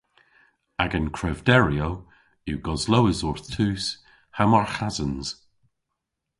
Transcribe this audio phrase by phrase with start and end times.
[0.83, 1.93] Agan krevderyow
[2.49, 3.85] yw goslowes orth tus
[4.37, 5.27] ha marghasans.